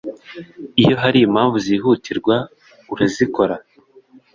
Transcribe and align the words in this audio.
iyo 0.81 0.95
hari 1.01 1.19
impamvu 1.27 1.57
zihutirwa 1.65 2.35
urazikora 2.93 3.55